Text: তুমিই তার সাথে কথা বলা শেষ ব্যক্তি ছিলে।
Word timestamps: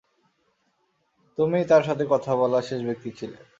তুমিই 1.37 1.65
তার 1.65 1.83
সাথে 1.83 2.03
কথা 2.09 2.31
বলা 2.35 2.59
শেষ 2.61 2.81
ব্যক্তি 2.85 3.09
ছিলে। 3.11 3.37